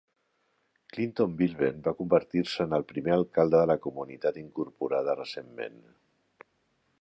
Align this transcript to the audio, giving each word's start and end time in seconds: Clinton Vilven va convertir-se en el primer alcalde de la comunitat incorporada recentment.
Clinton 0.93 1.35
Vilven 1.41 1.83
va 1.87 1.93
convertir-se 1.99 2.67
en 2.69 2.73
el 2.77 2.85
primer 2.93 3.13
alcalde 3.17 3.59
de 3.65 3.69
la 3.73 3.77
comunitat 3.85 4.41
incorporada 4.45 5.17
recentment. 5.21 5.79